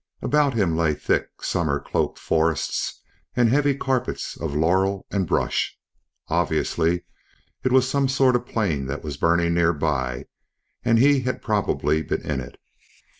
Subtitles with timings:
[0.23, 3.03] About him lay thick, summer cloaked forests
[3.35, 5.77] and heavy carpets of laurel and brush.
[6.27, 7.03] Obviously,
[7.63, 10.25] it was some sort of plane that was burning nearby
[10.83, 12.57] and he had probably been in it.